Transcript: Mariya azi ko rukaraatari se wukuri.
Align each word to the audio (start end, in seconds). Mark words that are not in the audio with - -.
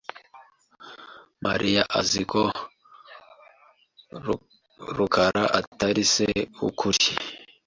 Mariya 1.45 1.83
azi 1.99 2.21
ko 2.31 2.41
rukaraatari 4.95 6.03
se 6.13 6.27
wukuri. 6.59 7.07